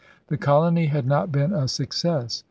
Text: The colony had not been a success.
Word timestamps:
The 0.29 0.37
colony 0.39 0.87
had 0.87 1.05
not 1.05 1.31
been 1.31 1.53
a 1.53 1.67
success. 1.67 2.39